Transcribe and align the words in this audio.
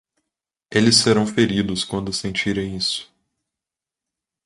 Eles 0.71 0.95
serão 0.95 1.27
feridos 1.27 1.83
quando 1.83 2.11
sentirem 2.11 2.75
isso. 2.75 3.13